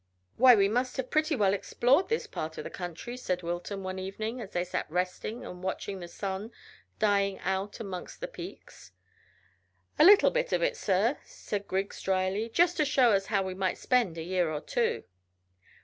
"Why, 0.35 0.55
we 0.55 0.67
must 0.67 0.97
have 0.97 1.11
pretty 1.11 1.35
well 1.35 1.53
explored 1.53 2.09
this 2.09 2.25
part 2.25 2.57
of 2.57 2.63
the 2.63 2.71
country," 2.71 3.15
said 3.15 3.43
Wilton, 3.43 3.83
one 3.83 3.99
evening, 3.99 4.41
as 4.41 4.49
they 4.49 4.63
sat 4.63 4.89
resting 4.89 5.45
and 5.45 5.61
watching 5.61 5.99
the 5.99 6.07
sun 6.07 6.47
glow 6.47 6.51
dying 6.97 7.37
out 7.41 7.79
amongst 7.79 8.19
the 8.19 8.27
peaks. 8.27 8.93
"A 9.99 10.03
little 10.03 10.31
bit 10.31 10.53
of 10.53 10.63
it, 10.63 10.75
sir," 10.75 11.19
said 11.23 11.67
Griggs 11.67 12.01
dryly; 12.01 12.49
"just 12.49 12.77
to 12.77 12.83
show 12.83 13.11
us 13.11 13.27
how 13.27 13.43
we 13.43 13.53
might 13.53 13.77
spend 13.77 14.17
a 14.17 14.23
year 14.23 14.49
or 14.49 14.61
two." 14.61 15.03